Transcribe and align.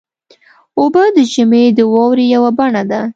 اوبه 0.79 1.03
د 1.15 1.17
ژمي 1.33 1.63
د 1.77 1.79
واورې 1.91 2.25
یوه 2.35 2.51
بڼه 2.57 2.83
ده. 2.89 3.01